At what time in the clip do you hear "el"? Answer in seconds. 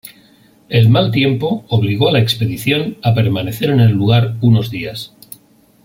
0.67-0.89, 3.81-3.91